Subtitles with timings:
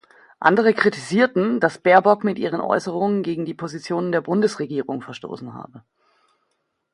[0.39, 5.83] Andere kritisierten, dass Baerbock mit ihren Äußerungen gegen die Positionen der Bundesregierung verstoßen habe.